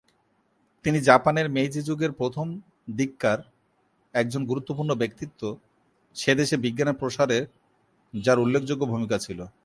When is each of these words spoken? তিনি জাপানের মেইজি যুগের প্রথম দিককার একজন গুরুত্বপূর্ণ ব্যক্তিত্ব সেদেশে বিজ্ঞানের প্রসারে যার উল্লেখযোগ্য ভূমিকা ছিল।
তিনি 0.85 0.99
জাপানের 1.01 1.47
মেইজি 1.49 1.81
যুগের 1.81 2.11
প্রথম 2.11 2.47
দিককার 2.95 3.39
একজন 4.13 4.41
গুরুত্বপূর্ণ 4.45 4.91
ব্যক্তিত্ব 4.93 5.41
সেদেশে 6.15 6.55
বিজ্ঞানের 6.57 6.99
প্রসারে 6.99 7.37
যার 8.13 8.37
উল্লেখযোগ্য 8.39 8.83
ভূমিকা 8.85 9.17
ছিল। 9.17 9.39